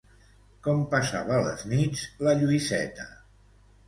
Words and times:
Com 0.67 0.79
passava 0.93 1.37
les 1.47 1.65
nits 1.73 2.01
la 2.29 2.33
Lluïseta? 2.39 3.07